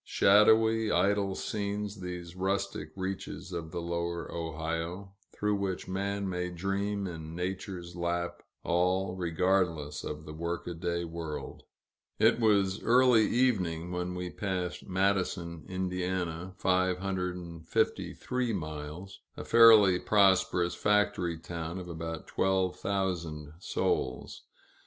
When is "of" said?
3.51-3.69, 10.03-10.25, 21.77-21.87